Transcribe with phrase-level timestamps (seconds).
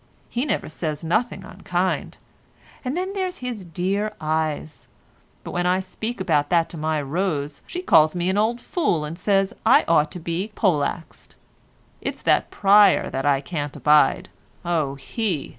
[0.29, 2.17] He never says nothing unkind.
[2.83, 7.83] And then there's his dear eyes—but when I speak about that to my Rose she
[7.83, 11.35] calls me an old fool and says I ought to be poleaxed.
[12.01, 14.29] It's that Pryer as I can't abide.
[14.65, 15.49] Oh he!